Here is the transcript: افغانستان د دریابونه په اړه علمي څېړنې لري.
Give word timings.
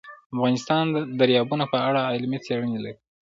افغانستان 0.33 0.83
د 0.95 0.97
دریابونه 1.19 1.65
په 1.73 1.77
اړه 1.87 2.01
علمي 2.11 2.39
څېړنې 2.45 2.79
لري. 2.85 2.97